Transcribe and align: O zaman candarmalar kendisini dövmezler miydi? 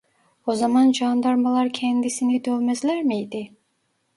O 0.47 0.55
zaman 0.55 0.91
candarmalar 0.91 1.69
kendisini 1.73 2.45
dövmezler 2.45 3.01
miydi? 3.03 3.51